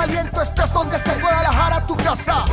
[0.00, 2.44] Aliento, estés donde estés, Guadalajara, tu casa.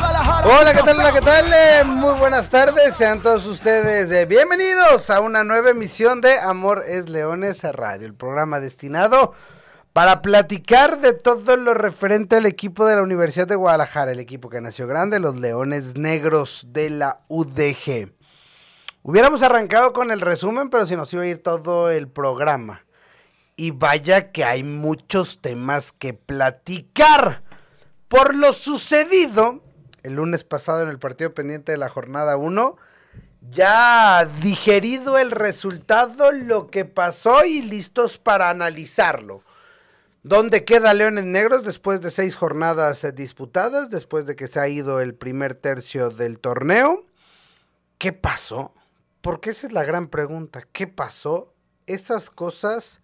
[0.00, 0.98] Guadalajara, Hola, ¿qué tal?
[0.98, 1.52] Hola, ¿qué tal?
[1.52, 6.82] Eh, Muy buenas tardes, sean todos ustedes eh, bienvenidos a una nueva emisión de Amor
[6.86, 9.34] es Leones Radio, el programa destinado
[9.92, 14.48] para platicar de todo lo referente al equipo de la Universidad de Guadalajara, el equipo
[14.48, 18.12] que nació grande, los Leones Negros de la UDG.
[19.02, 22.84] Hubiéramos arrancado con el resumen, pero si nos iba a ir todo el programa.
[23.62, 27.44] Y vaya que hay muchos temas que platicar.
[28.08, 29.62] Por lo sucedido
[30.02, 32.76] el lunes pasado en el partido pendiente de la jornada 1,
[33.52, 39.44] ya digerido el resultado, lo que pasó y listos para analizarlo.
[40.24, 44.66] ¿Dónde queda Leones Negros después de seis jornadas eh, disputadas, después de que se ha
[44.66, 47.06] ido el primer tercio del torneo?
[47.98, 48.74] ¿Qué pasó?
[49.20, 50.66] Porque esa es la gran pregunta.
[50.72, 51.54] ¿Qué pasó?
[51.86, 53.01] Esas cosas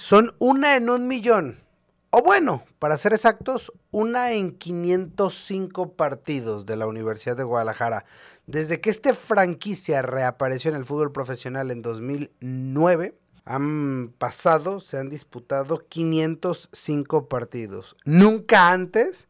[0.00, 1.60] son una en un millón.
[2.08, 8.06] O bueno, para ser exactos, una en 505 partidos de la Universidad de Guadalajara.
[8.46, 15.10] Desde que esta franquicia reapareció en el fútbol profesional en 2009, han pasado, se han
[15.10, 17.94] disputado 505 partidos.
[18.06, 19.28] Nunca antes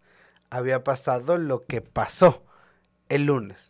[0.50, 2.44] había pasado lo que pasó
[3.08, 3.69] el lunes.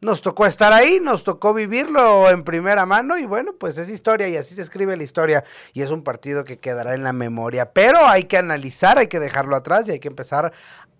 [0.00, 4.28] Nos tocó estar ahí, nos tocó vivirlo en primera mano y bueno, pues es historia
[4.28, 7.72] y así se escribe la historia y es un partido que quedará en la memoria,
[7.72, 10.52] pero hay que analizar, hay que dejarlo atrás y hay que empezar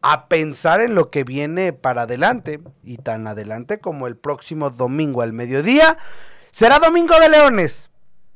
[0.02, 5.22] a pensar en lo que viene para adelante y tan adelante como el próximo domingo
[5.22, 5.98] al mediodía.
[6.50, 7.87] Será Domingo de Leones,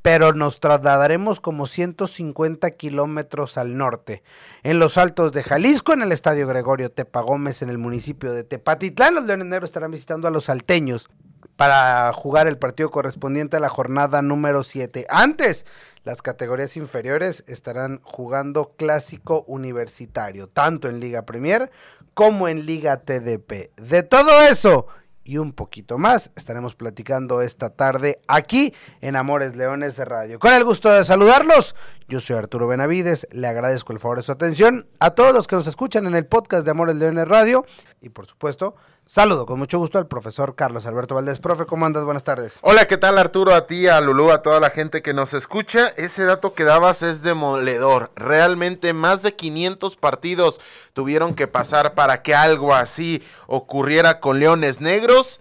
[0.02, 4.22] pero nos trasladaremos como 150 kilómetros al norte.
[4.64, 8.42] En los altos de Jalisco, en el estadio Gregorio Tepa Gómez, en el municipio de
[8.42, 11.08] Tepatitlán, los Leones Negros estarán visitando a los salteños
[11.56, 15.06] para jugar el partido correspondiente a la jornada número 7.
[15.08, 15.64] Antes,
[16.02, 21.70] las categorías inferiores estarán jugando clásico universitario, tanto en Liga Premier
[22.14, 23.70] como en Liga TDP.
[23.76, 24.88] De todo eso
[25.24, 30.38] y un poquito más estaremos platicando esta tarde aquí en Amores Leones Radio.
[30.38, 31.74] Con el gusto de saludarlos,
[32.08, 35.56] yo soy Arturo Benavides, le agradezco el favor de su atención a todos los que
[35.56, 37.64] nos escuchan en el podcast de Amores Leones Radio
[38.00, 38.74] y por supuesto,
[39.06, 41.38] saludo con mucho gusto al profesor Carlos Alberto Valdés.
[41.38, 42.04] Profe, ¿cómo andas?
[42.04, 42.58] Buenas tardes.
[42.62, 43.54] Hola, ¿qué tal Arturo?
[43.54, 45.88] A ti, a Lulú, a toda la gente que nos escucha.
[45.96, 48.10] Ese dato que dabas es demoledor.
[48.16, 50.60] Realmente más de 500 partidos
[50.92, 55.40] tuvieron que pasar para que algo así ocurriera con Leones Negros.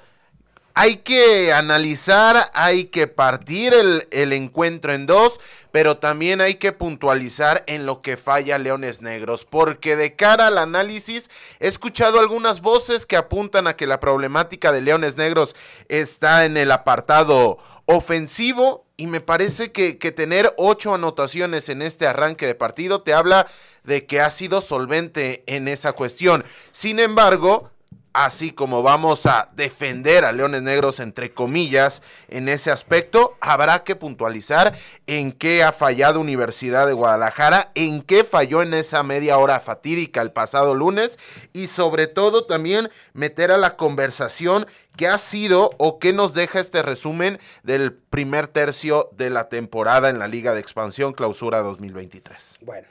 [0.73, 5.39] Hay que analizar, hay que partir el, el, encuentro en dos,
[5.71, 10.57] pero también hay que puntualizar en lo que falla Leones Negros, porque de cara al
[10.57, 15.55] análisis he escuchado algunas voces que apuntan a que la problemática de Leones Negros
[15.89, 22.07] está en el apartado ofensivo y me parece que, que tener ocho anotaciones en este
[22.07, 23.47] arranque de partido te habla
[23.83, 26.43] de que ha sido solvente en esa cuestión.
[26.71, 27.71] Sin embargo,
[28.13, 33.95] así como vamos a defender a Leones Negros entre comillas en ese aspecto, habrá que
[33.95, 34.77] puntualizar
[35.07, 40.21] en qué ha fallado Universidad de Guadalajara, en qué falló en esa media hora fatídica
[40.21, 41.19] el pasado lunes
[41.53, 44.67] y sobre todo también meter a la conversación
[44.97, 50.09] qué ha sido o qué nos deja este resumen del primer tercio de la temporada
[50.09, 52.59] en la Liga de Expansión Clausura 2023.
[52.61, 52.87] Bueno,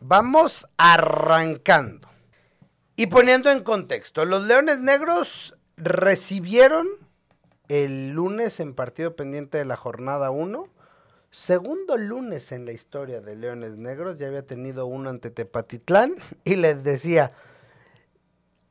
[0.00, 2.11] vamos arrancando.
[2.94, 6.88] Y poniendo en contexto, los Leones Negros recibieron
[7.68, 10.68] el lunes en partido pendiente de la jornada 1,
[11.30, 16.56] segundo lunes en la historia de Leones Negros, ya había tenido uno ante Tepatitlán y
[16.56, 17.32] les decía,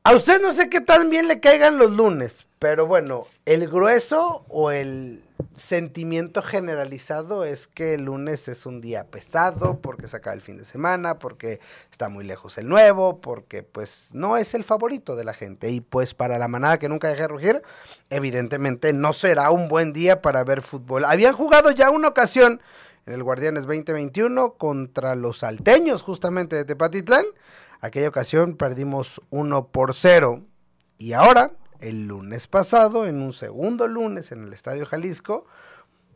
[0.04, 4.44] a usted no sé qué tan bien le caigan los lunes, pero bueno, el grueso
[4.48, 5.24] o el
[5.56, 10.58] sentimiento generalizado es que el lunes es un día pesado porque se acaba el fin
[10.58, 11.58] de semana, porque
[11.90, 15.70] está muy lejos el nuevo, porque pues no es el favorito de la gente.
[15.70, 17.62] Y pues para la manada que nunca deje de rugir,
[18.10, 21.04] evidentemente no será un buen día para ver fútbol.
[21.04, 22.62] Habían jugado ya una ocasión
[23.06, 27.24] en el Guardianes 2021 contra los salteños justamente de Tepatitlán.
[27.80, 30.44] Aquella ocasión perdimos 1 por 0
[30.98, 31.50] y ahora
[31.82, 35.46] el lunes pasado, en un segundo lunes en el Estadio Jalisco,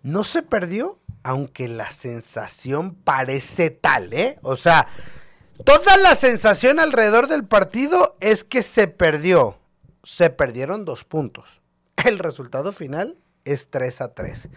[0.02, 4.38] no se perdió, aunque la sensación parece tal, ¿eh?
[4.42, 4.88] O sea,
[5.64, 9.58] Toda la sensación alrededor del partido es que se perdió.
[10.02, 11.60] Se perdieron dos puntos.
[12.04, 14.48] El resultado final es 3 a 3.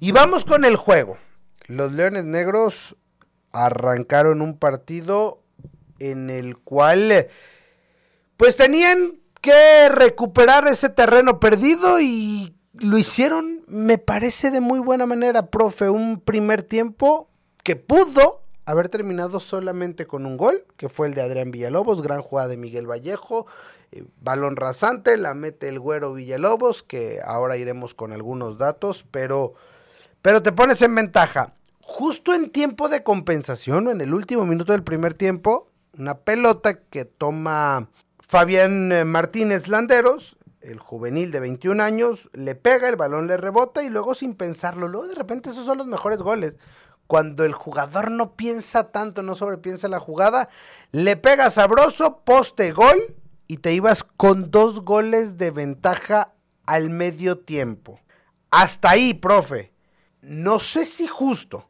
[0.00, 1.18] Y vamos con el juego.
[1.66, 2.96] Los Leones Negros
[3.50, 5.42] arrancaron un partido
[5.98, 7.28] en el cual
[8.36, 15.04] pues tenían que recuperar ese terreno perdido y lo hicieron, me parece, de muy buena
[15.04, 15.90] manera, profe.
[15.90, 17.28] Un primer tiempo
[17.62, 22.22] que pudo haber terminado solamente con un gol, que fue el de Adrián Villalobos, gran
[22.22, 23.44] jugada de Miguel Vallejo,
[23.92, 29.52] eh, balón rasante, la mete el güero Villalobos, que ahora iremos con algunos datos, pero,
[30.22, 31.52] pero te pones en ventaja.
[31.82, 35.68] Justo en tiempo de compensación, en el último minuto del primer tiempo,
[35.98, 37.90] una pelota que toma
[38.26, 43.82] Fabián eh, Martínez Landeros, el juvenil de 21 años, le pega, el balón le rebota
[43.82, 46.56] y luego sin pensarlo, luego de repente esos son los mejores goles.
[47.06, 50.48] Cuando el jugador no piensa tanto, no sobrepiensa la jugada,
[50.90, 53.14] le pega sabroso, poste gol
[53.46, 56.32] y te ibas con dos goles de ventaja
[56.64, 58.00] al medio tiempo.
[58.50, 59.74] Hasta ahí, profe.
[60.22, 61.68] No sé si justo,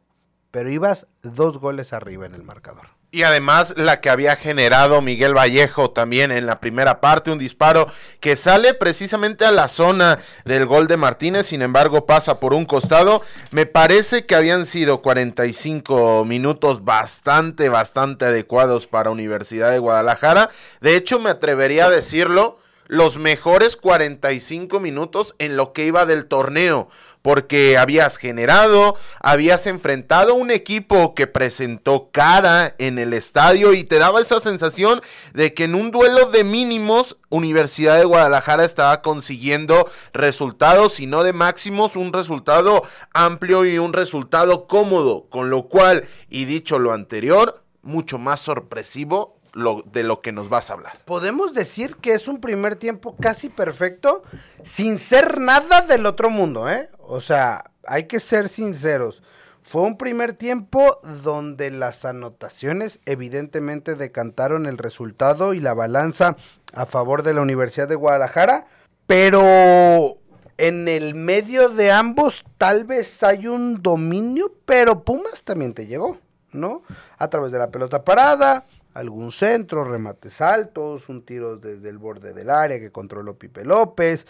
[0.53, 2.94] pero ibas dos goles arriba en el marcador.
[3.15, 7.87] Y además la que había generado Miguel Vallejo también en la primera parte, un disparo
[8.19, 12.65] que sale precisamente a la zona del gol de Martínez, sin embargo pasa por un
[12.65, 13.23] costado.
[13.53, 20.51] Me parece que habían sido 45 minutos bastante, bastante adecuados para Universidad de Guadalajara.
[20.81, 26.27] De hecho, me atrevería a decirlo, los mejores 45 minutos en lo que iba del
[26.27, 26.89] torneo
[27.25, 33.99] porque habías generado, habías enfrentado un equipo que presentó cara en el estadio y te
[33.99, 35.01] daba esa sensación
[35.33, 41.23] de que en un duelo de mínimos Universidad de Guadalajara estaba consiguiendo resultados y no
[41.23, 42.83] de máximos, un resultado
[43.15, 49.39] amplio y un resultado cómodo, con lo cual, y dicho lo anterior, mucho más sorpresivo
[49.55, 50.99] de lo que nos vas a hablar.
[51.05, 54.23] Podemos decir que es un primer tiempo casi perfecto,
[54.63, 56.91] sin ser nada del otro mundo, ¿eh?
[56.99, 59.23] O sea, hay que ser sinceros.
[59.63, 66.37] Fue un primer tiempo donde las anotaciones evidentemente decantaron el resultado y la balanza
[66.75, 68.67] a favor de la Universidad de Guadalajara,
[69.07, 70.19] pero
[70.59, 76.19] en el medio de ambos tal vez hay un dominio, pero Pumas también te llegó,
[76.53, 76.83] ¿no?
[77.19, 82.33] A través de la pelota parada, algún centro, remates altos, un tiro desde el borde
[82.33, 84.27] del área que controló Pipe López.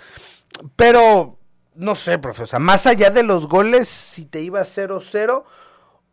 [0.75, 1.39] Pero,
[1.75, 5.45] no sé, profesor, más allá de los goles, si te iba 0-0,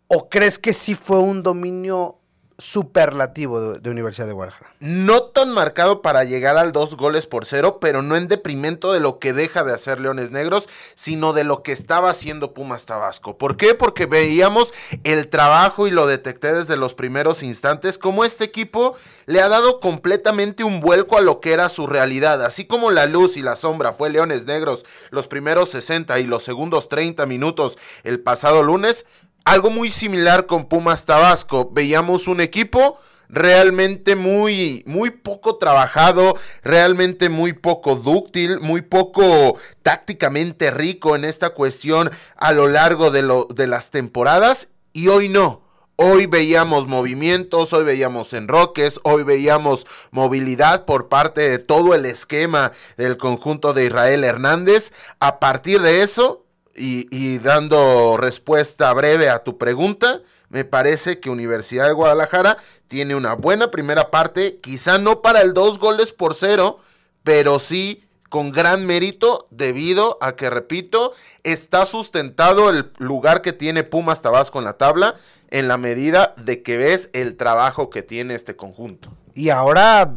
[0.07, 2.20] ¿o crees que sí fue un dominio
[2.61, 4.73] superlativo de, Universidad de Guadalajara.
[4.79, 8.99] No tan marcado para llegar al dos goles por cero, pero no en deprimento de
[8.99, 13.37] lo que deja de hacer Leones Negros, sino de lo que estaba haciendo Pumas Tabasco.
[13.37, 13.73] ¿Por qué?
[13.73, 14.73] Porque veíamos
[15.03, 19.79] el trabajo y lo detecté desde los primeros instantes, como este equipo le ha dado
[19.79, 22.43] completamente un vuelco a lo que era su realidad.
[22.43, 26.43] Así como la luz y la sombra fue Leones Negros los primeros 60 y los
[26.43, 29.05] segundos 30 minutos el pasado lunes,
[29.45, 31.69] algo muy similar con Pumas Tabasco.
[31.71, 32.99] Veíamos un equipo
[33.31, 41.51] realmente muy, muy poco trabajado, realmente muy poco dúctil, muy poco tácticamente rico en esta
[41.51, 45.61] cuestión a lo largo de, las temporadas y hoy no.
[45.95, 52.71] Hoy veíamos movimientos, hoy veíamos enroques, hoy veíamos movilidad por parte de todo el esquema
[52.97, 54.93] del conjunto de Israel Hernández.
[55.19, 56.43] A partir de eso,
[56.75, 63.33] y, dando respuesta breve a tu pregunta, me parece que Universidad de Guadalajara tiene una
[63.33, 66.79] buena primera parte, quizá no para el dos goles por cero,
[67.23, 71.13] pero sí con gran mérito debido a que, repito,
[71.43, 75.15] está sustentado el lugar que tiene Pumas Tabasco en la tabla
[75.49, 79.11] en la medida de que ves el trabajo que tiene este conjunto.
[79.35, 80.13] Y ahora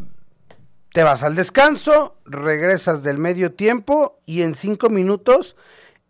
[0.93, 5.57] te vas al descanso, regresas del medio tiempo y en cinco minutos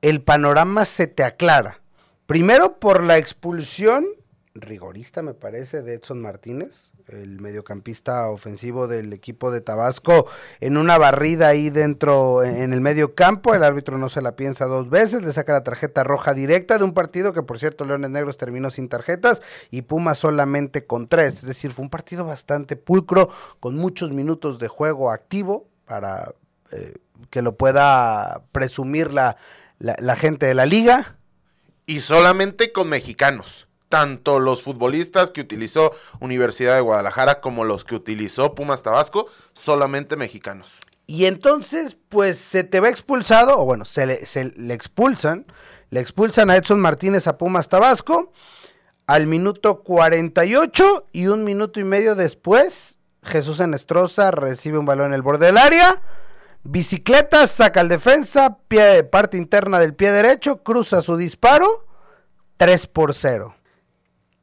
[0.04, 1.80] el panorama se te aclara.
[2.26, 4.04] Primero por la expulsión,
[4.54, 10.26] rigorista me parece, de Edson Martínez, el mediocampista ofensivo del equipo de Tabasco,
[10.60, 13.54] en una barrida ahí dentro, en el medio campo.
[13.54, 16.84] El árbitro no se la piensa dos veces, le saca la tarjeta roja directa de
[16.84, 21.38] un partido que, por cierto, Leones Negros terminó sin tarjetas y Puma solamente con tres.
[21.38, 26.34] Es decir, fue un partido bastante pulcro, con muchos minutos de juego activo para
[26.72, 26.92] eh,
[27.30, 29.38] que lo pueda presumir la
[29.78, 31.16] la, gente de la liga.
[31.86, 37.94] Y solamente con mexicanos tanto los futbolistas que utilizó Universidad de Guadalajara como los que
[37.94, 40.72] utilizó Pumas Tabasco, solamente mexicanos.
[41.06, 45.46] Y entonces, pues se te va expulsado, o bueno, se le, se le expulsan,
[45.90, 48.32] le expulsan a Edson Martínez a Pumas Tabasco.
[49.06, 55.14] al minuto 48 y un minuto y medio después, Jesús Enestrosa recibe un balón en
[55.14, 56.02] el borde del área.
[56.64, 61.86] Bicicleta, saca al defensa, pie, parte interna del pie derecho, cruza su disparo,
[62.56, 63.54] 3 por 0.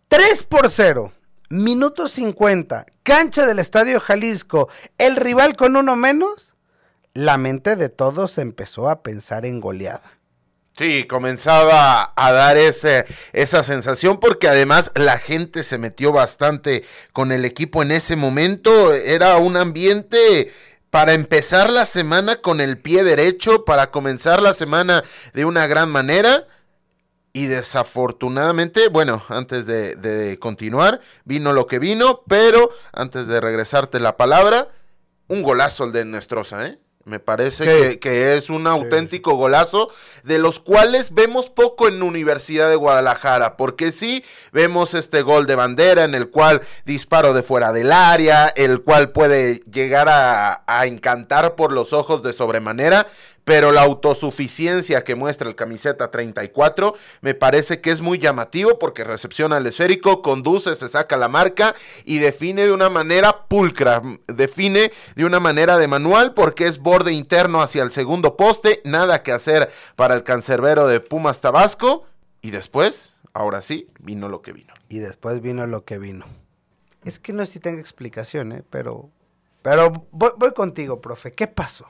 [0.08, 1.12] 3 por 0.
[1.50, 2.86] Minuto 50.
[3.02, 4.70] Cancha del Estadio Jalisco.
[5.00, 6.54] El rival con uno menos.
[7.14, 10.20] La mente de todos empezó a pensar en goleada.
[10.78, 17.46] Sí, comenzaba a dar esa sensación porque además la gente se metió bastante con el
[17.46, 18.94] equipo en ese momento.
[18.94, 20.52] Era un ambiente
[20.92, 25.90] para empezar la semana con el pie derecho, para comenzar la semana de una gran
[25.90, 26.46] manera.
[27.34, 34.02] Y desafortunadamente, bueno, antes de, de, continuar, vino lo que vino, pero antes de regresarte
[34.02, 34.68] la palabra,
[35.30, 36.78] un golazo el de Nestrosa, ¿eh?
[37.04, 39.90] Me parece que, que, es un auténtico golazo,
[40.24, 45.56] de los cuales vemos poco en Universidad de Guadalajara, porque sí vemos este gol de
[45.56, 50.86] bandera en el cual disparo de fuera del área, el cual puede llegar a, a
[50.86, 53.08] encantar por los ojos de sobremanera,
[53.44, 59.04] pero la autosuficiencia que muestra el camiseta 34 me parece que es muy llamativo porque
[59.04, 64.92] recepciona el esférico, conduce, se saca la marca y define de una manera pulcra, define
[65.16, 69.32] de una manera de manual porque es borde interno hacia el segundo poste, nada que
[69.32, 72.06] hacer para el cancerbero de Pumas Tabasco
[72.42, 74.74] y después, ahora sí, vino lo que vino.
[74.90, 76.26] Y después vino lo que vino.
[77.04, 78.64] Es que no sé si tenga explicación, ¿eh?
[78.70, 79.10] pero,
[79.62, 81.34] pero voy, voy contigo, profe.
[81.34, 81.88] ¿Qué pasó?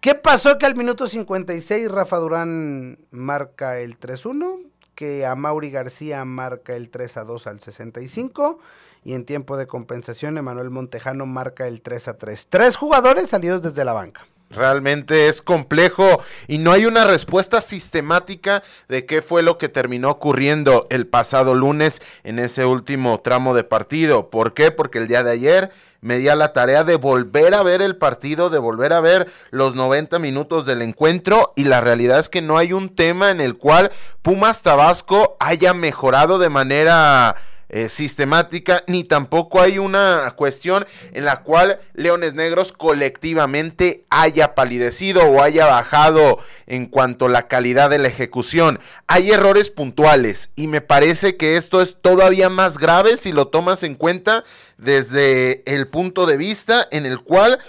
[0.00, 4.70] ¿Qué pasó que al minuto 56 Rafa Durán marca el 3-1?
[4.94, 8.60] Que a Mauri García marca el 3-2 al 65
[9.04, 12.46] y en tiempo de compensación Emanuel Montejano marca el 3-3.
[12.48, 14.26] Tres jugadores salidos desde la banca.
[14.50, 20.10] Realmente es complejo y no hay una respuesta sistemática de qué fue lo que terminó
[20.10, 24.28] ocurriendo el pasado lunes en ese último tramo de partido.
[24.28, 24.72] ¿Por qué?
[24.72, 27.96] Porque el día de ayer me di a la tarea de volver a ver el
[27.96, 32.42] partido, de volver a ver los 90 minutos del encuentro y la realidad es que
[32.42, 37.36] no hay un tema en el cual Pumas Tabasco haya mejorado de manera
[37.72, 45.22] eh, sistemática, ni tampoco hay una cuestión en la cual Leones Negros colectivamente haya palidecido
[45.22, 48.80] o haya bajado en cuanto a la calidad de la ejecución.
[49.06, 53.84] Hay errores puntuales y me parece que esto es todavía más grave si lo tomas
[53.84, 54.42] en cuenta
[54.76, 57.60] desde el punto de vista en el cual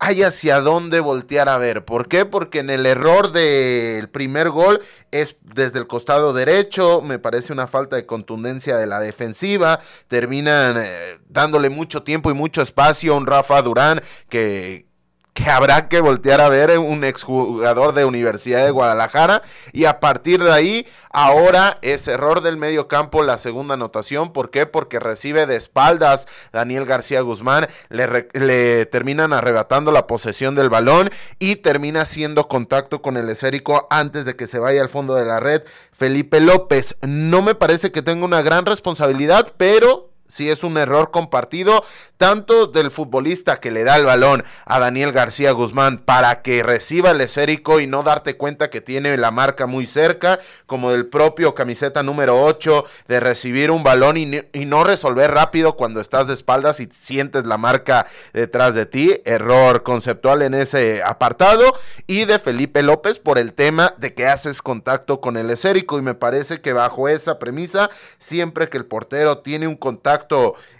[0.00, 1.84] hay hacia dónde voltear a ver.
[1.84, 2.24] ¿Por qué?
[2.24, 4.80] Porque en el error del primer gol
[5.10, 10.76] es desde el costado derecho, me parece una falta de contundencia de la defensiva, terminan
[10.78, 14.89] eh, dándole mucho tiempo y mucho espacio a un Rafa Durán que,
[15.34, 20.42] que habrá que voltear a ver un exjugador de Universidad de Guadalajara y a partir
[20.42, 24.66] de ahí ahora es error del medio campo la segunda anotación, ¿por qué?
[24.66, 31.10] Porque recibe de espaldas Daniel García Guzmán, le, le terminan arrebatando la posesión del balón
[31.38, 35.24] y termina haciendo contacto con el esérico antes de que se vaya al fondo de
[35.24, 36.96] la red Felipe López.
[37.02, 41.84] No me parece que tenga una gran responsabilidad, pero si es un error compartido,
[42.16, 47.10] tanto del futbolista que le da el balón a Daniel García Guzmán para que reciba
[47.10, 51.54] el esférico y no darte cuenta que tiene la marca muy cerca, como del propio
[51.54, 56.34] camiseta número 8 de recibir un balón y, y no resolver rápido cuando estás de
[56.34, 59.20] espaldas y sientes la marca detrás de ti.
[59.24, 61.74] Error conceptual en ese apartado.
[62.06, 66.02] Y de Felipe López por el tema de que haces contacto con el esférico y
[66.02, 70.19] me parece que bajo esa premisa, siempre que el portero tiene un contacto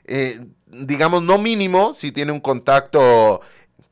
[0.04, 3.40] eh, digamos, no mínimo, si tiene un contacto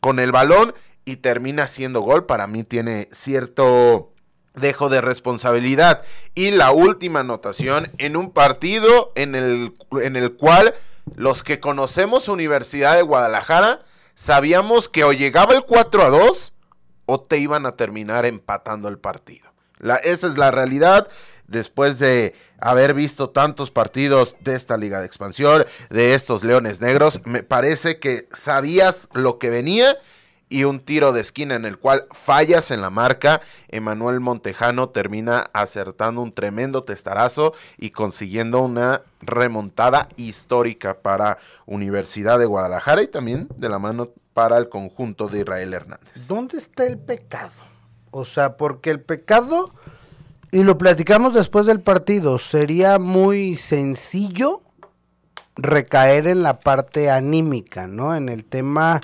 [0.01, 0.75] con el balón
[1.05, 4.13] y termina siendo gol, para mí tiene cierto
[4.55, 6.03] dejo de responsabilidad.
[6.35, 10.75] Y la última anotación en un partido en el, en el cual
[11.17, 13.81] los que conocemos Universidad de Guadalajara
[14.15, 16.53] sabíamos que o llegaba el 4 a 2
[17.07, 19.49] o te iban a terminar empatando el partido.
[19.79, 21.09] La, esa es la realidad
[21.49, 27.21] después de haber visto tantos partidos de esta liga de expansión, de estos Leones Negros,
[27.25, 29.97] me parece que sabías lo que venía
[30.49, 35.51] y un tiro de esquina en el cual fallas en la marca, Emanuel Montejano termina
[35.53, 43.49] acertando un tremendo testarazo y consiguiendo una remontada histórica para Universidad de Guadalajara y también
[43.57, 46.27] de la mano para el conjunto de Israel Hernández.
[46.27, 47.53] ¿Dónde está el pecado?
[48.11, 49.75] O sea, porque el pecado
[50.51, 52.39] y lo platicamos después del partido.
[52.39, 54.63] Sería muy sencillo
[55.57, 58.15] recaer en la parte anímica, ¿no?
[58.15, 59.01] En el tema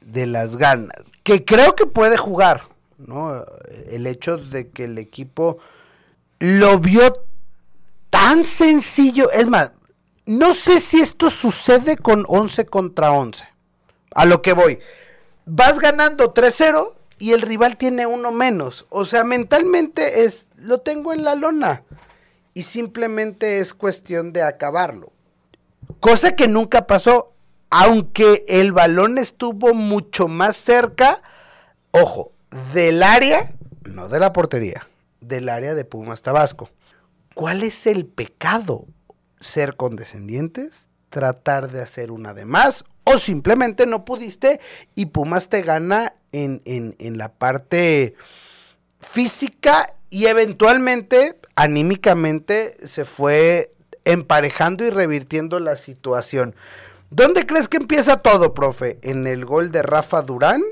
[0.00, 1.10] de las ganas.
[1.22, 2.62] Que creo que puede jugar,
[2.98, 3.44] ¿no?
[3.88, 5.58] El hecho de que el equipo
[6.38, 7.12] lo vio
[8.10, 9.30] tan sencillo.
[9.32, 9.70] Es más,
[10.26, 13.44] no sé si esto sucede con 11 contra 11.
[14.14, 14.78] A lo que voy.
[15.46, 18.86] Vas ganando 3-0 y el rival tiene uno menos.
[18.90, 21.82] O sea, mentalmente es, lo tengo en la lona.
[22.54, 25.12] Y simplemente es cuestión de acabarlo.
[26.00, 27.32] Cosa que nunca pasó.
[27.68, 31.20] Aunque el balón estuvo mucho más cerca,
[31.90, 32.32] ojo,
[32.72, 33.50] del área,
[33.84, 34.86] no de la portería,
[35.20, 36.70] del área de Pumas Tabasco.
[37.34, 38.86] ¿Cuál es el pecado?
[39.40, 40.88] ¿Ser condescendientes?
[41.10, 42.84] ¿Tratar de hacer una de más?
[43.04, 44.60] ¿O simplemente no pudiste
[44.94, 48.14] y Pumas te gana en, en la parte
[49.00, 53.72] física y eventualmente, anímicamente, se fue
[54.04, 56.54] emparejando y revirtiendo la situación?
[57.10, 58.98] ¿Dónde crees que empieza todo, profe?
[59.02, 60.62] ¿En el gol de Rafa Durán?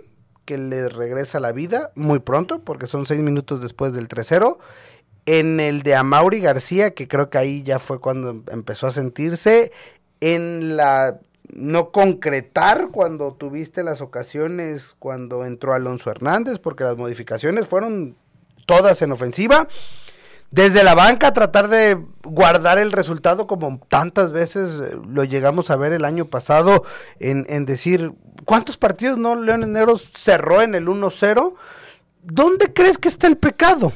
[0.44, 4.58] que le regresa la vida muy pronto, porque son seis minutos después del 3-0.
[5.26, 9.73] En el de Amauri García, que creo que ahí ya fue cuando empezó a sentirse.
[10.20, 11.18] En la
[11.54, 18.16] no concretar cuando tuviste las ocasiones cuando entró Alonso Hernández, porque las modificaciones fueron
[18.66, 19.68] todas en ofensiva
[20.54, 25.76] desde la banca tratar de guardar el resultado como tantas veces eh, lo llegamos a
[25.76, 26.84] ver el año pasado
[27.18, 28.12] en, en decir,
[28.44, 31.54] ¿cuántos partidos no Leones Negros cerró en el 1-0?
[32.23, 33.92] ¿Dónde crees que está el pecado?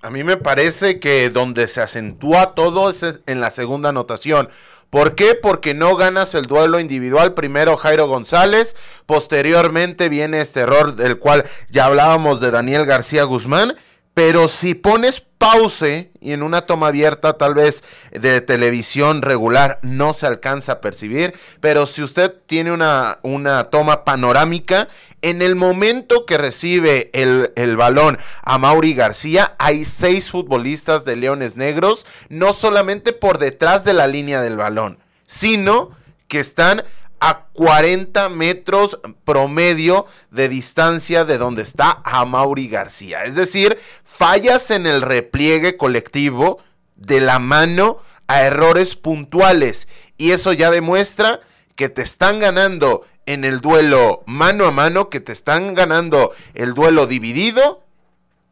[0.00, 4.48] A mí me parece que donde se acentúa todo es en la segunda anotación.
[4.92, 5.34] ¿Por qué?
[5.34, 7.32] Porque no ganas el duelo individual.
[7.32, 13.74] Primero Jairo González, posteriormente viene este error del cual ya hablábamos de Daniel García Guzmán
[14.14, 20.12] pero si pones pause y en una toma abierta tal vez de televisión regular no
[20.12, 24.88] se alcanza a percibir, pero si usted tiene una, una toma panorámica,
[25.22, 31.16] en el momento que recibe el, el, balón a Mauri García, hay seis futbolistas de
[31.16, 35.90] Leones Negros, no solamente por detrás de la línea del balón, sino
[36.26, 36.84] que están
[37.24, 43.22] a 40 metros promedio de distancia de donde está Amaury García.
[43.22, 46.58] Es decir, fallas en el repliegue colectivo
[46.96, 49.86] de la mano a errores puntuales.
[50.18, 51.40] Y eso ya demuestra
[51.76, 56.74] que te están ganando en el duelo mano a mano, que te están ganando el
[56.74, 57.84] duelo dividido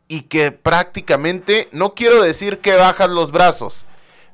[0.06, 3.85] y que prácticamente, no quiero decir que bajas los brazos,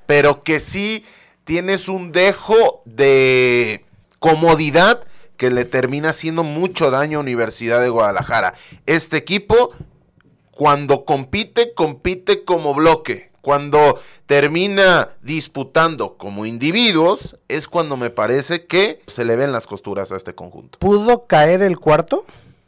[0.05, 1.07] pero que sí
[1.45, 3.86] tienes un dejo de
[4.19, 8.55] comodidad que le termina haciendo mucho daño a Universidad de Guadalajara.
[8.87, 9.73] Este equipo,
[10.51, 13.31] cuando compite, compite como bloque.
[13.43, 20.11] Cuando termina disputando como individuos, es cuando me parece que se le ven las costuras
[20.11, 20.81] a este conjunto.
[20.81, 22.25] ¿Pudo caer el cuarto?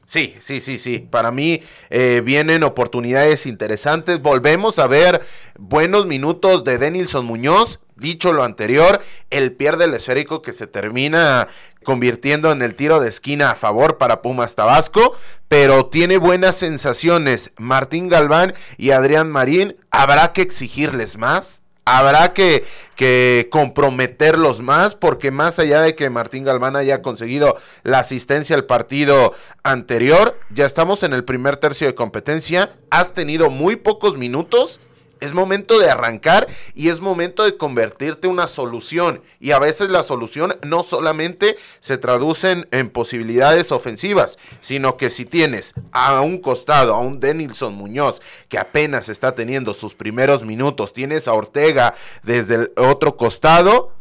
[0.08, 1.00] Sí, sí, sí, sí.
[1.00, 4.22] Para mí eh, vienen oportunidades interesantes.
[4.22, 5.20] Volvemos a ver
[5.58, 7.80] buenos minutos de Denilson Muñoz.
[7.94, 11.48] Dicho lo anterior, él pierde el esférico que se termina
[11.84, 15.14] convirtiendo en el tiro de esquina a favor para Pumas Tabasco,
[15.46, 17.50] pero tiene buenas sensaciones.
[17.58, 21.60] Martín Galván y Adrián Marín, habrá que exigirles más
[21.96, 22.64] habrá que,
[22.96, 28.64] que, comprometerlos más, porque más allá de que Martín Galván haya conseguido la asistencia al
[28.64, 34.80] partido anterior, ya estamos en el primer tercio de competencia, has tenido muy pocos minutos
[35.20, 39.22] es momento de arrancar y es momento de convertirte en una solución.
[39.40, 45.24] Y a veces la solución no solamente se traduce en, posibilidades ofensivas, sino que si
[45.24, 50.92] tienes a un costado, a un Denilson Muñoz, que apenas está teniendo sus primeros minutos,
[50.92, 53.92] tienes a Ortega desde el otro costado,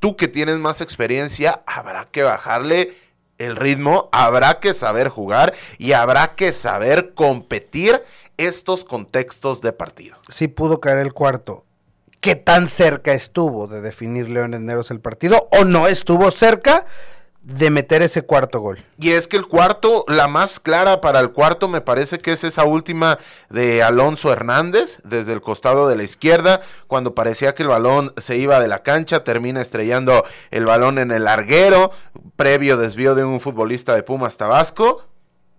[0.00, 2.94] tú que tienes más experiencia, habrá que bajarle
[3.38, 8.02] el ritmo, habrá que saber jugar y habrá que saber competir
[8.38, 10.16] estos contextos de partido.
[10.28, 11.64] Sí pudo caer el cuarto.
[12.20, 15.48] ¿Qué tan cerca estuvo de definir Leones Negros el partido?
[15.52, 16.86] ¿O no estuvo cerca
[17.42, 18.84] de meter ese cuarto gol?
[18.98, 22.42] Y es que el cuarto, la más clara para el cuarto me parece que es
[22.42, 23.18] esa última
[23.50, 28.36] de Alonso Hernández desde el costado de la izquierda, cuando parecía que el balón se
[28.36, 31.92] iba de la cancha, termina estrellando el balón en el larguero,
[32.34, 35.04] previo desvío de un futbolista de Pumas Tabasco.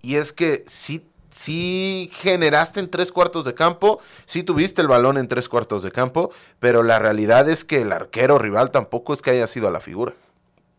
[0.02, 1.09] Y es que sí
[1.39, 5.91] sí generaste en tres cuartos de campo, sí tuviste el balón en tres cuartos de
[5.91, 9.80] campo, pero la realidad es que el arquero rival tampoco es que haya sido la
[9.80, 10.13] figura.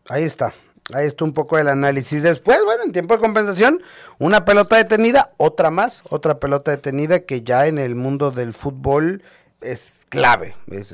[0.07, 0.53] Ahí está.
[0.93, 2.21] Ahí está un poco el análisis.
[2.21, 3.81] Después, bueno, en tiempo de compensación,
[4.19, 9.23] una pelota detenida, otra más, otra pelota detenida que ya en el mundo del fútbol
[9.61, 10.93] es clave, es,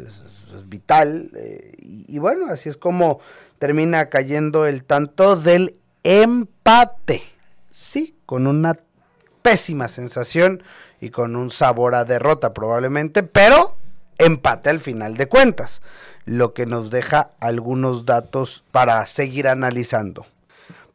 [0.66, 1.30] vital.
[1.36, 3.20] Eh, y, bueno, así es como
[3.60, 7.24] termina cayendo el tanto del empate.
[7.70, 8.76] Sí, con una
[9.42, 10.64] pésima sensación
[11.00, 13.76] y con un sabor a derrota probablemente, pero
[14.18, 15.82] empate al final de cuentas,
[16.26, 20.26] lo que nos deja algunos datos para seguir analizando.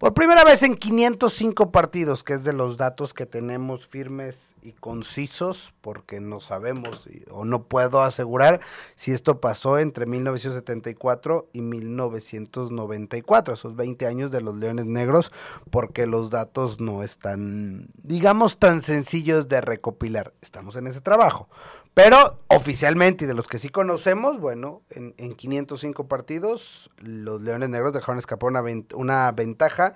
[0.03, 4.73] Por primera vez en 505 partidos, que es de los datos que tenemos firmes y
[4.73, 8.61] concisos, porque no sabemos o no puedo asegurar
[8.97, 15.31] si esto pasó entre 1974 y 1994, esos 20 años de los Leones Negros,
[15.71, 20.33] porque los datos no están, digamos, tan sencillos de recopilar.
[20.43, 21.49] Estamos en ese trabajo.
[21.95, 27.93] Pero oficialmente y de los que sí conocemos, bueno, en, 505 partidos, los Leones Negros
[27.93, 28.63] dejaron escapar una,
[28.95, 29.93] una ventaja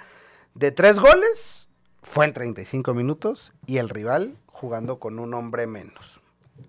[0.55, 1.69] de tres goles.
[2.03, 6.21] Fue en 35 minutos y el rival jugando con un hombre menos.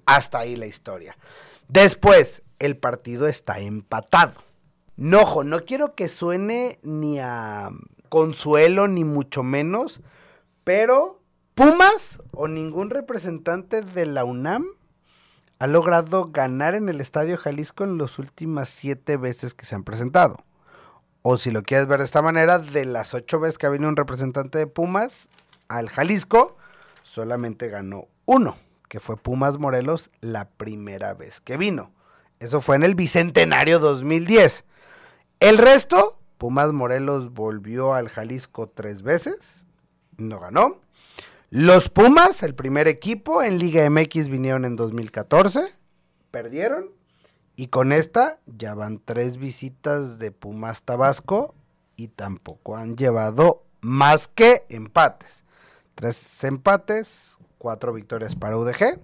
[0.05, 1.17] Hasta ahí la historia.
[1.67, 4.41] Después, el partido está empatado.
[4.95, 7.69] No, no quiero que suene ni a
[8.09, 10.01] consuelo ni mucho menos,
[10.63, 11.17] pero
[11.57, 14.67] Pumas o ningún representante de la UNAM
[15.59, 19.83] ha logrado ganar en el Estadio Jalisco en las últimas siete veces que se han
[19.83, 20.43] presentado.
[21.21, 23.89] O si lo quieres ver de esta manera, de las ocho veces que ha venido
[23.89, 25.29] un representante de Pumas
[25.67, 26.55] al Jalisco,
[27.01, 28.55] solamente ganó uno,
[28.87, 31.91] que fue Pumas Morelos la primera vez que vino.
[32.39, 34.63] Eso fue en el Bicentenario 2010.
[35.39, 39.65] El resto, Pumas Morelos volvió al Jalisco tres veces,
[40.17, 40.81] no ganó.
[41.49, 45.73] Los Pumas, el primer equipo en Liga MX, vinieron en 2014,
[46.29, 46.91] perdieron.
[47.55, 51.55] Y con esta ya van tres visitas de Pumas Tabasco
[51.95, 55.45] y tampoco han llevado más que empates.
[55.95, 58.99] Tres empates, cuatro victorias para UDG.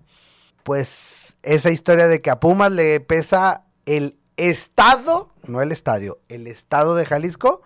[0.64, 6.48] Pues esa historia de que a Pumas le pesa el estado, no el estadio, el
[6.48, 7.62] estado de Jalisco,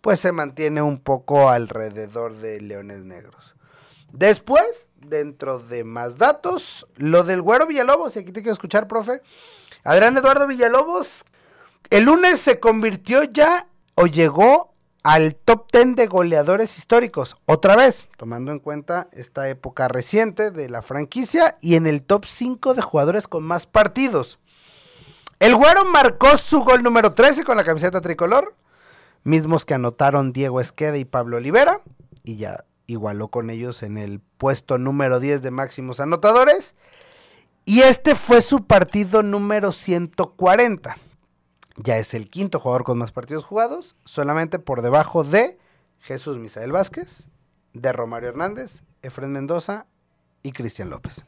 [0.00, 3.55] pues se mantiene un poco alrededor de Leones Negros.
[4.12, 9.20] Después, dentro de más datos, lo del Güero Villalobos, y aquí te quiero escuchar, profe.
[9.84, 11.24] Adrián Eduardo Villalobos,
[11.90, 18.06] el lunes se convirtió ya o llegó al top 10 de goleadores históricos, otra vez,
[18.16, 22.82] tomando en cuenta esta época reciente de la franquicia y en el top 5 de
[22.82, 24.40] jugadores con más partidos.
[25.38, 28.56] El Güero marcó su gol número 13 con la camiseta tricolor,
[29.22, 31.82] mismos que anotaron Diego Esqueda y Pablo Olivera,
[32.24, 36.74] y ya igualó con ellos en el puesto número 10 de máximos anotadores.
[37.64, 40.96] Y este fue su partido número 140.
[41.76, 45.58] Ya es el quinto jugador con más partidos jugados, solamente por debajo de
[45.98, 47.28] Jesús Misael Vázquez,
[47.74, 49.86] de Romario Hernández, Efren Mendoza
[50.42, 51.24] y Cristian López.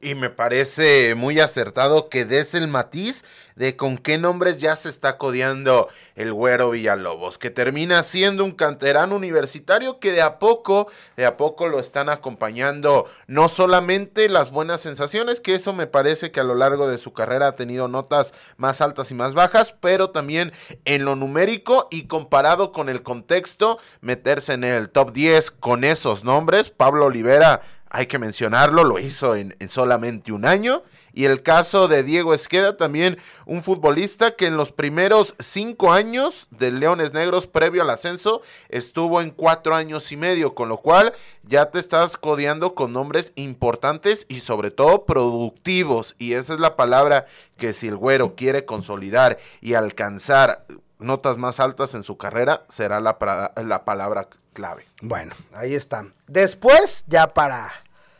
[0.00, 3.24] Y me parece muy acertado que des el matiz
[3.56, 8.52] de con qué nombres ya se está codeando el güero Villalobos, que termina siendo un
[8.52, 14.52] canterano universitario que de a poco, de a poco lo están acompañando no solamente las
[14.52, 17.88] buenas sensaciones, que eso me parece que a lo largo de su carrera ha tenido
[17.88, 20.52] notas más altas y más bajas, pero también
[20.84, 26.22] en lo numérico y comparado con el contexto, meterse en el top 10 con esos
[26.22, 30.82] nombres, Pablo Olivera hay que mencionarlo, lo hizo en, solamente un año.
[31.14, 36.46] Y el caso de Diego Esqueda, también un futbolista que en los primeros cinco años
[36.50, 41.14] del Leones Negros, previo al ascenso, estuvo en cuatro años y medio, con lo cual
[41.42, 46.14] ya te estás codeando con nombres importantes y sobre todo productivos.
[46.18, 50.66] Y esa es la palabra que si el güero quiere consolidar y alcanzar
[50.98, 53.18] notas más altas en su carrera, será la,
[53.56, 54.84] la palabra clave.
[55.02, 56.04] Bueno, ahí está.
[56.26, 57.70] Después, ya para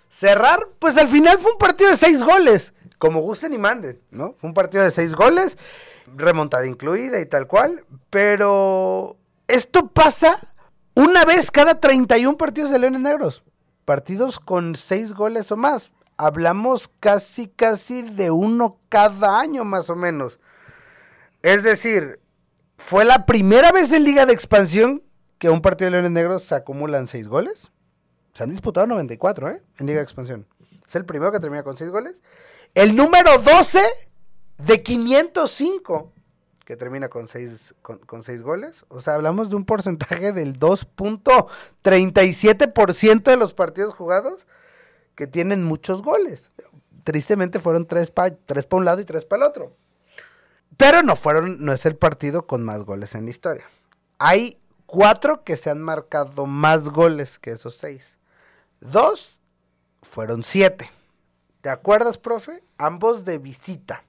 [0.09, 4.37] cerrar, pues al final fue un partido de seis goles, como gusten y manden, ¿no?
[4.39, 5.59] Fue un partido de seis goles,
[6.15, 9.17] remontada incluida y tal cual, pero
[9.49, 10.39] esto pasa
[10.95, 13.43] una vez cada 31 partidos de Leones Negros,
[13.85, 15.91] partidos con seis goles o más.
[16.17, 20.39] Hablamos casi, casi de uno cada año más o menos.
[21.43, 22.21] Es decir,
[22.77, 25.03] fue la primera vez en Liga de Expansión
[25.39, 27.71] que un partido de Leones Negros se acumulan seis goles.
[28.33, 29.63] Se han disputado 94, ¿eh?
[29.79, 30.47] En Liga de Expansión.
[30.87, 32.21] Es el primero que termina con seis goles.
[32.75, 33.81] El número 12
[34.59, 36.13] de 505
[36.69, 38.85] que termina con seis, con, seis goles.
[38.89, 44.47] O sea, hablamos de un porcentaje del 2.37% de los partidos jugados
[45.15, 46.51] que tienen muchos goles.
[47.05, 49.75] Tristemente fueron tres para tres un lado y tres para el otro.
[50.77, 53.65] Pero no fueron, no es el partido con más goles en la historia.
[54.19, 58.17] Hay cuatro que se han marcado más goles que esos seis.
[58.81, 59.41] Dos
[60.03, 60.91] fueron siete.
[61.61, 62.65] ¿Te acuerdas, profe?
[62.79, 64.05] Ambos de visita.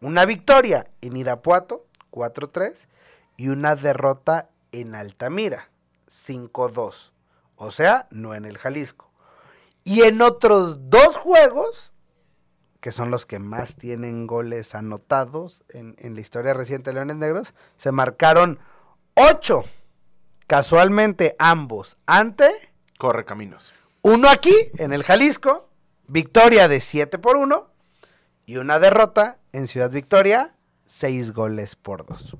[0.00, 2.86] Una victoria en Irapuato, 4-3,
[3.36, 5.68] y una derrota en Altamira,
[6.08, 7.10] 5-2.
[7.56, 9.10] O sea, no en el Jalisco.
[9.84, 11.92] Y en otros dos juegos,
[12.80, 17.16] que son los que más tienen goles anotados en, en la historia reciente de Leones
[17.16, 18.58] Negros, se marcaron
[19.14, 19.64] ocho.
[20.46, 22.48] Casualmente ambos ante
[22.98, 23.72] Corre caminos.
[24.02, 25.68] uno aquí, en el Jalisco,
[26.06, 27.68] victoria de 7 por 1
[28.46, 30.54] y una derrota en Ciudad Victoria,
[30.86, 32.36] 6 goles por 2.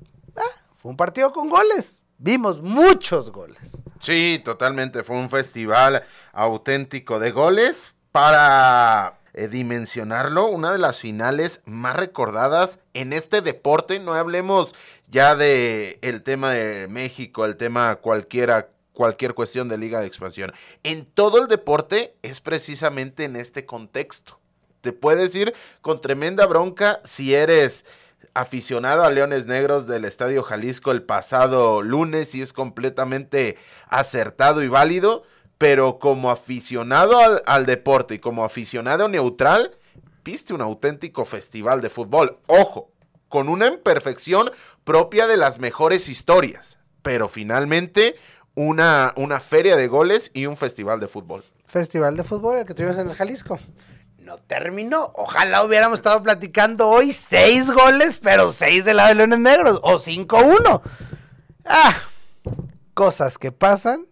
[0.77, 2.01] fue un partido con goles.
[2.17, 3.77] Vimos muchos goles.
[3.99, 5.03] Sí, totalmente.
[5.03, 10.47] Fue un festival auténtico de goles para eh, dimensionarlo.
[10.47, 13.99] Una de las finales más recordadas en este deporte.
[13.99, 14.73] No hablemos
[15.09, 20.51] ya de el tema de México, el tema cualquiera cualquier cuestión de liga de expansión.
[20.81, 24.39] En todo el deporte es precisamente en este contexto.
[24.81, 27.85] Te puedes ir con tremenda bronca si eres
[28.33, 34.67] aficionado a Leones Negros del Estadio Jalisco el pasado lunes y es completamente acertado y
[34.67, 35.23] válido,
[35.57, 39.75] pero como aficionado al, deporte y como aficionado neutral,
[40.23, 42.37] viste un auténtico festival de fútbol.
[42.47, 42.91] Ojo,
[43.27, 44.51] con una imperfección
[44.83, 48.15] propia de las mejores historias, pero finalmente
[48.55, 51.43] una, una feria de goles y un festival de fútbol.
[51.65, 53.59] Festival de fútbol el que tuvimos en el Jalisco.
[54.19, 55.13] No terminó.
[55.15, 59.79] Ojalá hubiéramos estado platicando hoy seis goles, pero seis de la de Leones Negros.
[59.83, 60.81] O 5-1.
[61.65, 61.95] Ah,
[62.93, 64.05] cosas que pasan.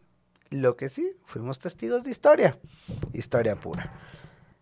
[0.49, 2.57] Lo que sí, fuimos testigos de historia.
[3.13, 3.91] Historia pura.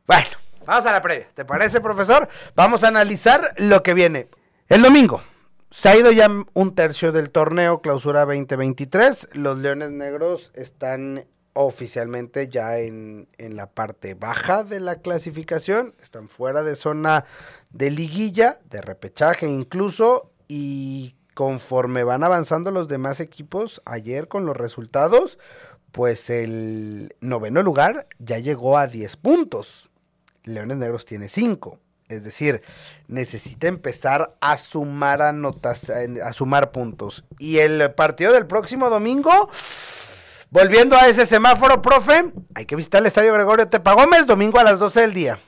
[0.08, 0.30] Bueno,
[0.66, 1.28] vamos a la previa.
[1.34, 2.28] ¿Te parece, profesor?
[2.56, 4.30] Vamos a analizar lo que viene.
[4.70, 5.22] El domingo.
[5.70, 9.30] Se ha ido ya un tercio del torneo, clausura 2023.
[9.34, 15.96] Los Leones Negros están oficialmente ya en, en, la parte baja de la clasificación.
[16.02, 17.26] Están fuera de zona
[17.72, 20.32] de liguilla, de repechaje incluso.
[20.48, 25.40] Y conforme van avanzando los demás equipos, ayer con los resultados,
[25.94, 29.92] pues el noveno lugar ya llegó a 10 puntos.
[30.44, 31.80] Leones Negros tiene 5.
[32.10, 32.64] Es decir,
[33.08, 37.26] necesita empezar a sumar anotas, a sumar puntos.
[37.38, 39.52] Y el partido del próximo domingo,
[40.50, 44.64] volviendo a ese semáforo, profe, hay que visitar el Estadio Gregorio Tepa Gómez, domingo a
[44.64, 45.40] las 12 del día.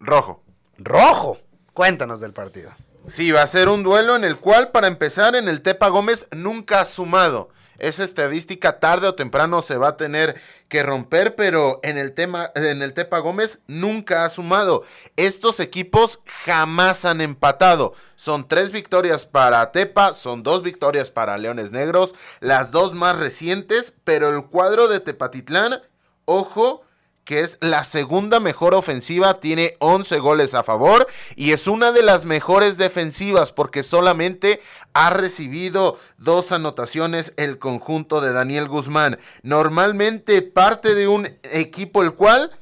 [0.00, 0.42] Rojo.
[0.78, 1.38] Rojo.
[1.72, 2.72] Cuéntanos del partido.
[3.06, 6.26] Sí, va a ser un duelo en el cual, para empezar, en el Tepa Gómez
[6.32, 7.50] nunca ha sumado.
[7.78, 12.50] Esa estadística tarde o temprano se va a tener que romper, pero en el tema
[12.54, 14.82] en el Tepa Gómez nunca ha sumado.
[15.16, 17.94] Estos equipos jamás han empatado.
[18.16, 23.92] Son tres victorias para Tepa, son dos victorias para Leones Negros, las dos más recientes,
[24.04, 25.82] pero el cuadro de Tepatitlán,
[26.24, 26.85] ojo,
[27.26, 32.04] que es la segunda mejor ofensiva, tiene 11 goles a favor y es una de
[32.04, 34.60] las mejores defensivas porque solamente
[34.94, 39.18] ha recibido dos anotaciones el conjunto de Daniel Guzmán.
[39.42, 42.56] Normalmente parte de un equipo el cual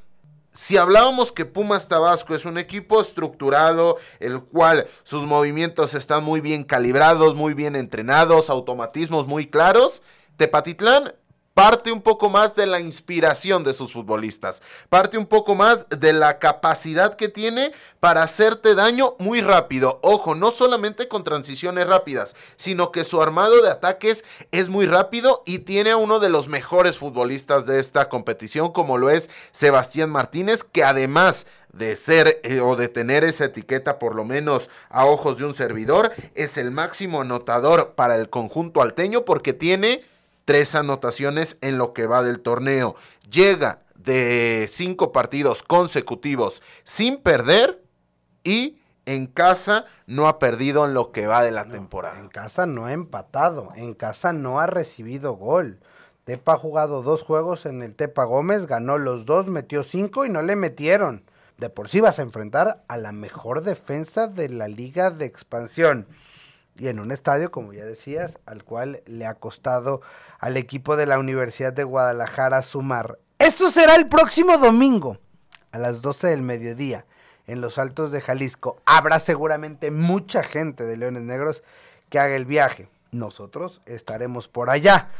[0.55, 6.41] si hablábamos que Pumas Tabasco es un equipo estructurado, el cual sus movimientos están muy
[6.41, 10.01] bien calibrados, muy bien entrenados, automatismos muy claros,
[10.37, 11.13] Tepatitlán
[11.55, 16.13] parte un poco más de la inspiración de sus futbolistas, parte un poco más de
[16.13, 20.01] la capacidad que tiene para hacerte daño muy rápido.
[20.03, 25.43] Ojo, no solamente con transiciones rápidas, sino que su armado de ataques es muy rápido
[25.47, 30.11] y tiene a uno de los mejores futbolistas de esta competición, como lo es Sebastián
[30.11, 35.07] Martínez, que además de ser eh, o de tener esa etiqueta por lo menos a
[35.07, 40.05] ojos de un servidor, es el máximo anotador para el conjunto alteño porque tiene
[40.45, 42.95] tres anotaciones en lo que va del torneo.
[43.31, 47.83] Llega de cinco partidos consecutivos sin perder
[48.43, 52.19] y en casa no ha perdido en lo que va de la no, temporada.
[52.19, 55.79] En casa no ha empatado, en casa no ha recibido gol.
[56.25, 60.31] Tepa ha jugado dos juegos en el Tepa Gómez, ganó los dos, metió cinco y
[60.31, 61.25] no le metieron.
[61.59, 66.07] De por sí vas a enfrentar a la mejor defensa de la liga de expansión
[66.77, 70.01] y en un estadio, como ya decías, al cual le ha costado
[70.39, 73.19] al equipo de la Universidad de Guadalajara sumar.
[73.39, 75.19] Esto será el próximo domingo
[75.73, 77.07] a las 12 del mediodía
[77.47, 78.81] en los Altos de Jalisco.
[78.87, 81.63] Habrá seguramente mucha gente de Leones Negros
[82.09, 82.89] que haga el viaje.
[83.11, 85.11] Nosotros estaremos por allá.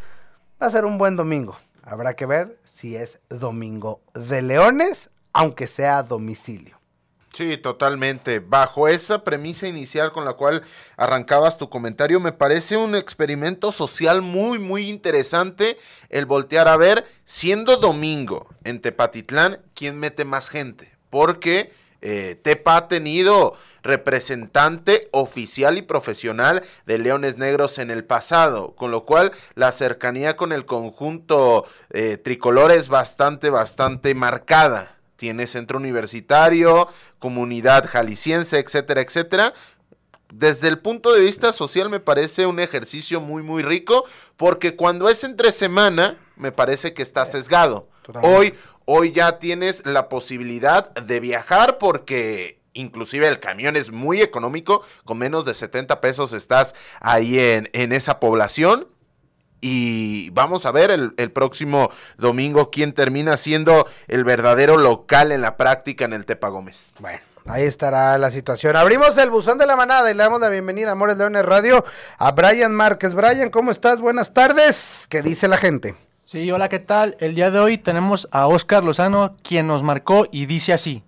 [0.61, 1.57] Va a ser un buen domingo.
[1.83, 6.79] Habrá que ver si es domingo de Leones, aunque sea a domicilio.
[7.35, 8.39] Sí, totalmente.
[8.39, 10.63] Bajo esa premisa inicial con la cual
[10.97, 15.77] arrancabas tu comentario, me parece un experimento social muy, muy interesante
[16.11, 20.93] el voltear a ver, siendo domingo en Tepatitlán, quién mete más gente.
[21.11, 28.77] Porque eh, Tepa ha tenido representante oficial y profesional de Leones Negros en el pasado,
[28.77, 35.47] con lo cual la cercanía con el conjunto eh, tricolor es bastante, bastante marcada tiene
[35.47, 36.87] centro universitario,
[37.19, 39.55] comunidad jalisciense, etcétera, etcétera.
[40.31, 44.05] Desde el punto de vista social me parece un ejercicio muy, muy rico,
[44.37, 47.89] porque cuando es entre semana, me parece que está sesgado.
[48.03, 48.37] Totalmente.
[48.37, 54.83] Hoy, hoy ya tienes la posibilidad de viajar porque inclusive el camión es muy económico,
[55.07, 58.89] con menos de 70 pesos estás ahí en, en esa población.
[59.67, 65.41] Y vamos a ver el, el próximo domingo quién termina siendo el verdadero local en
[65.41, 66.93] la práctica en el Tepa Gómez.
[66.99, 68.77] Bueno, ahí estará la situación.
[68.77, 71.83] Abrimos el buzón de la manada y le damos la bienvenida a Amores Leones Radio
[72.19, 73.15] a Brian Márquez.
[73.15, 74.01] Brian, ¿cómo estás?
[74.01, 75.07] Buenas tardes.
[75.09, 75.95] ¿Qué dice la gente?
[76.27, 77.17] Sí, hola, ¿qué tal?
[77.19, 81.05] El día de hoy tenemos a Oscar Lozano, quien nos marcó y dice así.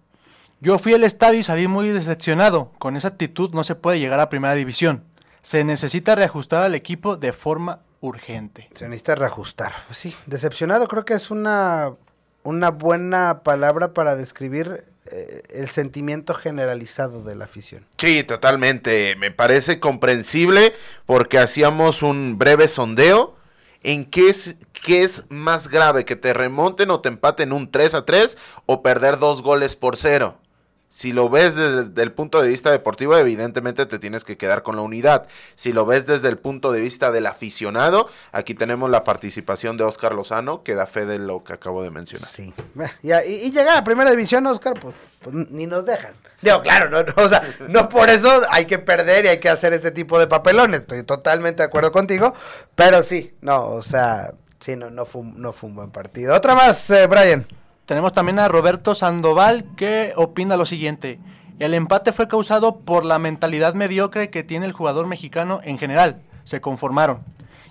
[0.60, 2.72] Yo fui al estadio y salí muy decepcionado.
[2.78, 5.04] Con esa actitud no se puede llegar a primera división.
[5.42, 8.68] Se necesita reajustar al equipo de forma urgente.
[8.74, 9.72] Se necesita reajustar.
[9.86, 11.92] Pues sí, decepcionado creo que es una,
[12.42, 17.86] una buena palabra para describir eh, el sentimiento generalizado de la afición.
[17.98, 19.14] Sí, totalmente.
[19.16, 20.74] Me parece comprensible
[21.06, 23.36] porque hacíamos un breve sondeo
[23.82, 27.94] en qué es, qué es más grave, que te remonten o te empaten un 3
[27.94, 30.38] a 3 o perder dos goles por cero.
[30.96, 34.76] Si lo ves desde el punto de vista deportivo, evidentemente te tienes que quedar con
[34.76, 35.26] la unidad.
[35.54, 39.84] Si lo ves desde el punto de vista del aficionado, aquí tenemos la participación de
[39.84, 42.26] Oscar Lozano, que da fe de lo que acabo de mencionar.
[42.26, 42.54] Sí.
[43.02, 46.14] Y, y llegar a primera división, Oscar, pues, pues ni nos dejan.
[46.40, 49.50] Digo, claro, no, no, o sea, no por eso hay que perder y hay que
[49.50, 50.80] hacer este tipo de papelones.
[50.80, 52.32] Estoy totalmente de acuerdo contigo,
[52.74, 56.34] pero sí, no, o sea, sí, no, no, fue, no fue un buen partido.
[56.34, 57.46] Otra más, eh, Brian.
[57.86, 61.20] Tenemos también a Roberto Sandoval, que opina lo siguiente.
[61.60, 66.20] El empate fue causado por la mentalidad mediocre que tiene el jugador mexicano en general.
[66.42, 67.20] Se conformaron.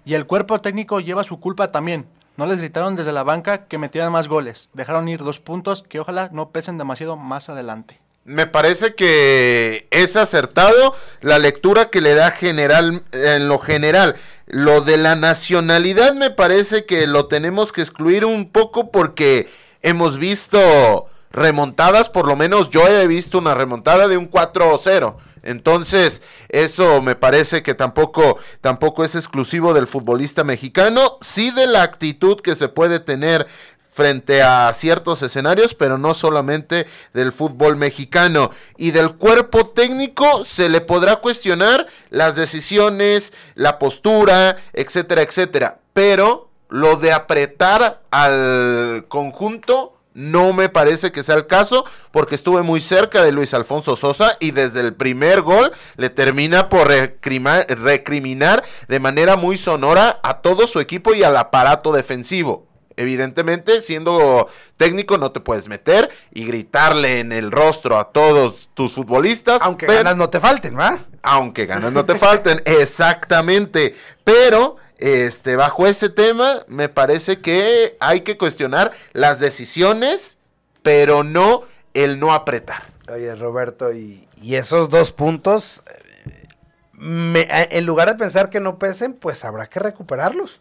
[0.05, 2.05] Y el cuerpo técnico lleva su culpa también.
[2.37, 4.69] No les gritaron desde la banca que metieran más goles.
[4.73, 7.99] Dejaron ir dos puntos que ojalá no pesen demasiado más adelante.
[8.23, 14.15] Me parece que es acertado la lectura que le da general en lo general.
[14.47, 19.47] Lo de la nacionalidad me parece que lo tenemos que excluir un poco porque
[19.85, 25.15] hemos visto remontadas, por lo menos yo he visto una remontada de un 4-0.
[25.43, 31.83] Entonces, eso me parece que tampoco, tampoco es exclusivo del futbolista mexicano, sí de la
[31.83, 33.45] actitud que se puede tener
[33.91, 38.49] frente a ciertos escenarios, pero no solamente del fútbol mexicano.
[38.75, 45.79] Y del cuerpo técnico se le podrá cuestionar las decisiones, la postura, etcétera, etcétera.
[45.93, 52.61] Pero lo de apretar al conjunto no me parece que sea el caso, porque estuve
[52.61, 57.65] muy cerca de Luis Alfonso Sosa y desde el primer gol le termina por recrima-
[57.67, 62.65] recriminar de manera muy sonora a todo su equipo y al aparato defensivo.
[62.95, 64.47] Evidentemente, siendo
[64.77, 69.61] técnico no te puedes meter y gritarle en el rostro a todos tus futbolistas.
[69.63, 70.99] Aunque pero- ganas no te falten, ¿va?
[71.23, 73.95] aunque ganas no te falten, exactamente.
[74.23, 80.37] Pero, este, bajo ese tema, me parece que hay que cuestionar las decisiones,
[80.81, 82.83] pero no el no apretar.
[83.11, 86.47] Oye, Roberto, y, esos dos puntos, eh,
[86.93, 90.59] me- en lugar de pensar que no pesen, pues habrá que recuperarlos.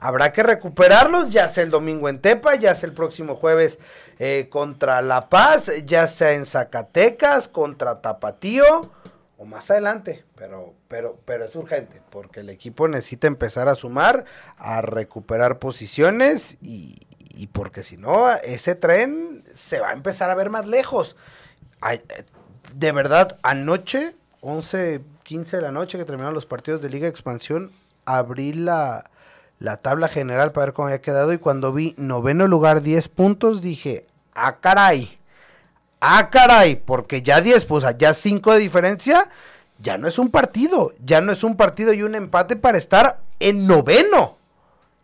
[0.00, 3.78] Habrá que recuperarlos, ya sea el domingo en Tepa, ya sea el próximo jueves
[4.20, 8.90] eh, contra La Paz, ya sea en Zacatecas, contra Tapatío,
[9.38, 10.24] o más adelante.
[10.36, 14.26] Pero, pero, pero es urgente, porque el equipo necesita empezar a sumar,
[14.58, 20.34] a recuperar posiciones, y, y porque si no, ese tren se va a empezar a
[20.34, 21.16] ver más lejos.
[21.90, 22.02] Eh,
[22.74, 27.72] de verdad, anoche, 11, 15 de la noche que terminaron los partidos de Liga Expansión,
[28.04, 29.10] abrí la,
[29.58, 33.62] la tabla general para ver cómo había quedado y cuando vi noveno lugar 10 puntos
[33.62, 35.17] dije, ah caray,
[36.00, 39.30] ah caray, porque ya 10, pues ya 5 de diferencia,
[39.78, 43.20] ya no es un partido, ya no es un partido y un empate para estar
[43.40, 44.36] en noveno.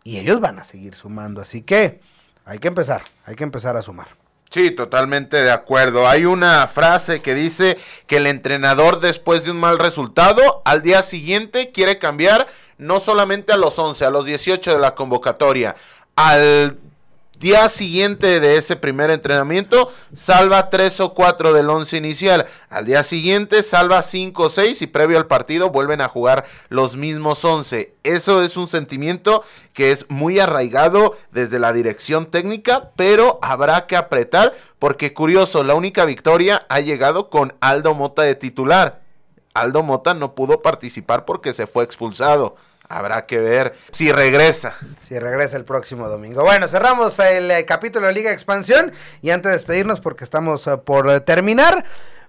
[0.03, 2.01] Y ellos van a seguir sumando, así que
[2.45, 4.07] hay que empezar, hay que empezar a sumar.
[4.51, 6.07] Sí, totalmente de acuerdo.
[6.07, 11.03] Hay una frase que dice que el entrenador después de un mal resultado, al día
[11.03, 12.47] siguiente quiere cambiar
[12.77, 15.75] no solamente a los 11, a los 18 de la convocatoria,
[16.15, 16.77] al
[17.39, 22.45] día siguiente de ese primer entrenamiento salva tres o cuatro del once inicial.
[22.69, 26.95] Al día siguiente salva cinco o seis y previo al partido vuelven a jugar los
[26.95, 27.93] mismos once.
[28.03, 33.95] Eso es un sentimiento que es muy arraigado desde la dirección técnica, pero habrá que
[33.95, 39.01] apretar porque curioso, la única victoria ha llegado con Aldo Mota de titular.
[39.53, 42.55] Aldo Mota no pudo participar porque se fue expulsado.
[42.87, 44.73] Habrá que ver si regresa.
[45.07, 46.43] Si regresa el próximo domingo.
[46.43, 50.77] Bueno, cerramos el eh, capítulo de Liga Expansión y antes de despedirnos porque estamos eh,
[50.77, 51.85] por eh, terminar,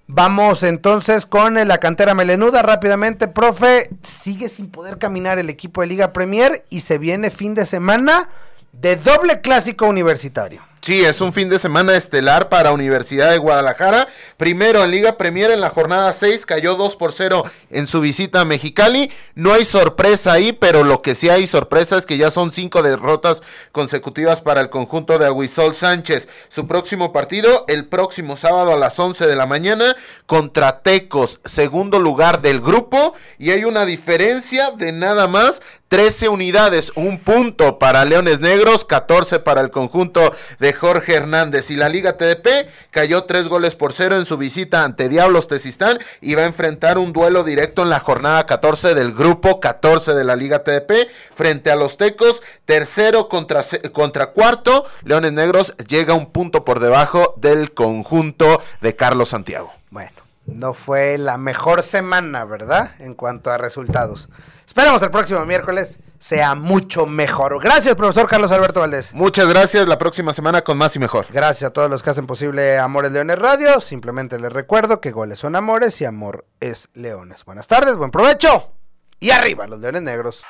[0.06, 3.28] vamos entonces con la cantera melenuda rápidamente.
[3.28, 7.66] Profe, sigue sin poder caminar el equipo de Liga Premier y se viene fin de
[7.66, 8.30] semana
[8.72, 10.62] de doble clásico universitario.
[10.80, 14.06] Sí, es un fin de semana estelar para Universidad de Guadalajara.
[14.36, 18.42] Primero en Liga Premier en la jornada 6 cayó 2 por 0 en su visita
[18.42, 19.10] a Mexicali.
[19.34, 22.82] No hay sorpresa ahí, pero lo que sí hay sorpresa es que ya son cinco
[22.82, 26.28] derrotas consecutivas para el conjunto de Aguisol Sánchez.
[26.48, 29.96] Su próximo partido el próximo sábado a las 11 de la mañana
[30.26, 33.14] contra Tecos, segundo lugar del grupo.
[33.38, 39.38] Y hay una diferencia de nada más 13 unidades, un punto para Leones Negros, 14
[39.38, 41.70] para el conjunto de Jorge Hernández.
[41.70, 45.98] Y la Liga TDP cayó 3 goles por 0 en su visita ante Diablos Tezistán
[46.20, 50.24] y va a enfrentar un duelo directo en la jornada 14 del grupo 14 de
[50.24, 53.62] la Liga TDP frente a los Tecos, tercero contra,
[53.92, 54.86] contra cuarto.
[55.02, 59.72] Leones Negros llega un punto por debajo del conjunto de Carlos Santiago.
[59.90, 60.12] Bueno,
[60.46, 62.92] no fue la mejor semana, ¿verdad?
[62.98, 64.28] En cuanto a resultados.
[64.66, 67.60] Esperamos el próximo miércoles sea mucho mejor.
[67.62, 69.12] Gracias, profesor Carlos Alberto Valdés.
[69.14, 69.86] Muchas gracias.
[69.86, 71.26] La próxima semana con más y mejor.
[71.30, 73.80] Gracias a todos los que hacen posible Amores Leones Radio.
[73.80, 77.44] Simplemente les recuerdo que goles son amores y amor es leones.
[77.44, 78.72] Buenas tardes, buen provecho
[79.20, 80.44] y arriba los leones negros.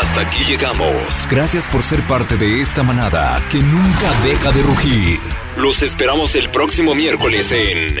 [0.00, 1.28] Hasta aquí llegamos.
[1.30, 5.20] Gracias por ser parte de esta manada que nunca deja de rugir.
[5.56, 8.00] Los esperamos el próximo miércoles en